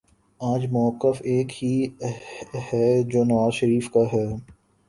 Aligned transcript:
آج 0.41 0.65
مؤقف 0.71 1.21
ایک 1.23 1.51
ہی 1.63 1.73
ہے 2.71 3.03
جو 3.03 3.23
نواز 3.23 3.53
شریف 3.53 3.89
کا 3.89 4.05
ہے 4.13 4.25